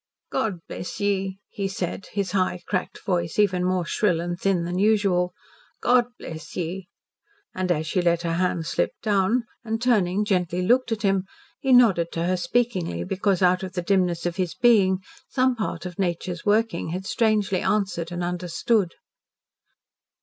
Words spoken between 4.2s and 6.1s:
thin than usual. "God